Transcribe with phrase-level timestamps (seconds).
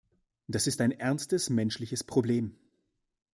[0.47, 2.55] Das ist ein ernstes menschliches Problem.